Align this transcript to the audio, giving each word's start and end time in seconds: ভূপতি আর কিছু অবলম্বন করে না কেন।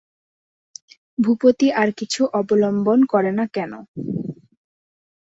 ভূপতি 1.19 1.67
আর 1.81 1.89
কিছু 1.99 2.21
অবলম্বন 2.39 2.99
করে 3.05 3.31
না 3.31 3.45
কেন। 3.55 3.71